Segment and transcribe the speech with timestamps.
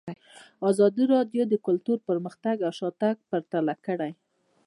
[0.69, 4.11] ازادي راډیو د کلتور پرمختګ او شاتګ پرتله کړی.